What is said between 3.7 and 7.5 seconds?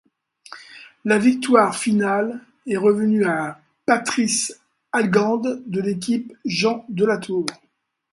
Patrice Halgand de l'équipe Jean Delatour.